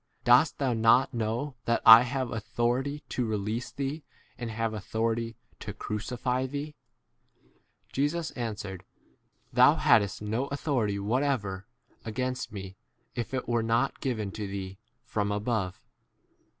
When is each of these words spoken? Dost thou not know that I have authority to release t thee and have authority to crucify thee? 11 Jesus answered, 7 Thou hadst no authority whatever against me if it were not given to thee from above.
Dost 0.23 0.57
thou 0.57 0.73
not 0.73 1.13
know 1.13 1.53
that 1.65 1.79
I 1.85 2.01
have 2.01 2.31
authority 2.31 3.01
to 3.09 3.23
release 3.23 3.71
t 3.71 3.83
thee 3.83 4.03
and 4.35 4.49
have 4.49 4.73
authority 4.73 5.35
to 5.59 5.73
crucify 5.73 6.47
thee? 6.47 6.73
11 7.43 7.83
Jesus 7.93 8.31
answered, 8.31 8.83
7 9.03 9.07
Thou 9.53 9.75
hadst 9.75 10.19
no 10.23 10.47
authority 10.47 10.97
whatever 10.97 11.67
against 12.03 12.51
me 12.51 12.77
if 13.13 13.31
it 13.31 13.47
were 13.47 13.61
not 13.61 13.99
given 13.99 14.31
to 14.31 14.47
thee 14.47 14.79
from 15.03 15.31
above. 15.31 15.79